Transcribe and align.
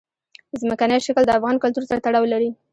ځمکنی 0.61 0.97
شکل 1.05 1.23
د 1.27 1.31
افغان 1.37 1.55
کلتور 1.63 1.83
سره 1.89 2.03
تړاو 2.05 2.25
لري. 2.33 2.49